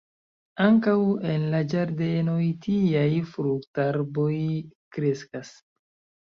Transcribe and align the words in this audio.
Ankaŭ 0.67 0.93
en 1.33 1.43
la 1.55 1.59
ĝardenoj 1.73 2.37
tiaj 2.63 3.05
fruktarboj 3.35 4.33
kreskas. 4.97 5.55